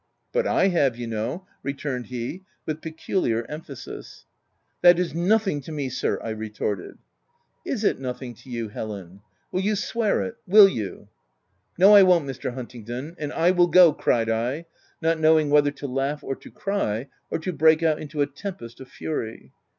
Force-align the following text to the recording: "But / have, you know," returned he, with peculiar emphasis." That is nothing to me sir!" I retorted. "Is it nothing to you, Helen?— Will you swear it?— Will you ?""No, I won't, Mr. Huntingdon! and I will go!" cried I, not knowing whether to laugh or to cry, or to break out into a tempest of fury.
"But 0.33 0.45
/ 0.45 0.47
have, 0.71 0.97
you 0.97 1.05
know," 1.05 1.45
returned 1.61 2.07
he, 2.07 2.41
with 2.65 2.81
peculiar 2.81 3.45
emphasis." 3.47 4.25
That 4.81 4.97
is 4.97 5.13
nothing 5.13 5.61
to 5.61 5.71
me 5.71 5.89
sir!" 5.89 6.17
I 6.23 6.31
retorted. 6.31 6.97
"Is 7.67 7.83
it 7.83 7.99
nothing 7.99 8.33
to 8.33 8.49
you, 8.49 8.69
Helen?— 8.69 9.21
Will 9.51 9.61
you 9.61 9.75
swear 9.75 10.23
it?— 10.23 10.37
Will 10.47 10.67
you 10.67 11.07
?""No, 11.77 11.93
I 11.93 12.01
won't, 12.01 12.25
Mr. 12.25 12.51
Huntingdon! 12.55 13.15
and 13.19 13.31
I 13.31 13.51
will 13.51 13.67
go!" 13.67 13.93
cried 13.93 14.27
I, 14.27 14.65
not 15.03 15.19
knowing 15.19 15.51
whether 15.51 15.69
to 15.69 15.85
laugh 15.87 16.23
or 16.23 16.35
to 16.35 16.49
cry, 16.49 17.07
or 17.29 17.37
to 17.37 17.53
break 17.53 17.83
out 17.83 17.99
into 18.01 18.23
a 18.23 18.25
tempest 18.25 18.79
of 18.79 18.87
fury. 18.87 19.51